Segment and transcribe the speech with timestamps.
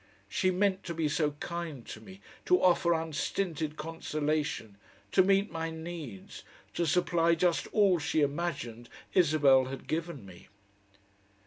[0.27, 4.77] She meant to be so kind to me, to offer unstinted consolation,
[5.11, 6.43] to meet my needs,
[6.73, 10.47] to supply just all she imagined Isabel had given me.